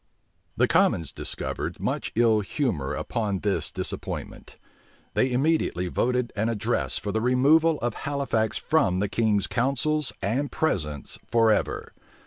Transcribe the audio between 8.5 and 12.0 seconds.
from the king's councils and presence forever.